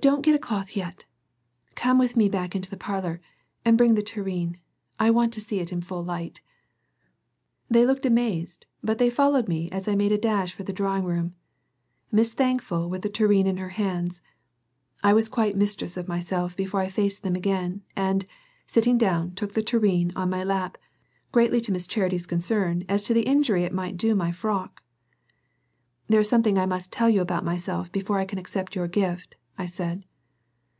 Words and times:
"Don't 0.00 0.22
get 0.22 0.34
a 0.34 0.38
cloth 0.38 0.74
yet. 0.74 1.04
Come 1.74 1.98
with 1.98 2.16
me 2.16 2.26
back 2.26 2.56
into 2.56 2.70
the 2.70 2.78
parlor, 2.78 3.20
and 3.62 3.76
bring 3.76 3.94
the 3.94 4.02
tureen. 4.02 4.58
I 4.98 5.10
want 5.10 5.34
to 5.34 5.40
see 5.40 5.60
it 5.60 5.70
in 5.70 5.82
full 5.82 6.02
light." 6.02 6.40
They 7.68 7.84
looked 7.84 8.06
amazed, 8.06 8.64
but 8.82 8.96
they 8.96 9.10
followed 9.10 9.48
me 9.48 9.70
as 9.70 9.86
I 9.86 9.94
made 9.94 10.10
a 10.10 10.16
dash 10.16 10.54
for 10.54 10.62
the 10.62 10.72
drawing 10.72 11.04
room, 11.04 11.34
Miss 12.10 12.32
Thankful 12.32 12.88
with 12.88 13.02
the 13.02 13.10
tureen 13.10 13.46
in 13.46 13.58
her 13.58 13.68
hands. 13.68 14.22
I 15.04 15.12
was 15.12 15.28
quite 15.28 15.56
Mistress 15.56 15.98
of 15.98 16.08
myself 16.08 16.56
before 16.56 16.80
I 16.80 16.88
faced 16.88 17.22
them 17.22 17.36
again, 17.36 17.82
and, 17.94 18.24
sitting 18.66 18.96
down, 18.96 19.34
took 19.34 19.52
the 19.52 19.62
tureen 19.62 20.10
on 20.16 20.30
my 20.30 20.42
lap, 20.42 20.78
greatly 21.32 21.60
to 21.60 21.72
Miss 21.72 21.86
Charity's 21.86 22.26
concern 22.26 22.82
as 22.88 23.02
to 23.02 23.12
the 23.12 23.26
injury 23.28 23.64
it 23.64 23.74
might 23.74 23.98
do 23.98 24.14
my 24.14 24.32
frock. 24.32 24.82
"There 26.06 26.20
is 26.20 26.30
something 26.30 26.56
I 26.56 26.64
must 26.64 26.92
tell 26.94 27.10
you 27.10 27.20
about 27.20 27.44
myself 27.44 27.92
before 27.92 28.18
I 28.18 28.24
can 28.24 28.38
accept 28.38 28.74
your 28.74 28.88
gift," 28.88 29.36
I 29.58 29.66
said. 29.66 30.06